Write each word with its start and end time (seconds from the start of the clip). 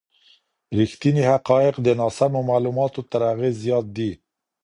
ریښتیني 0.77 1.23
حقایق 1.31 1.75
د 1.81 1.87
ناسمو 1.99 2.41
معلوماتو 2.49 3.01
تر 3.11 3.21
اغېز 3.33 3.55
زیات 3.65 3.85
دي. 3.97 4.11